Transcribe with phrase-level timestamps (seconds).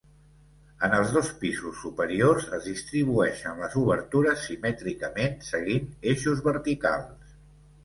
[0.85, 7.39] En els dos pisos superiors es distribueixen les obertures simètricament seguint eixos verticals.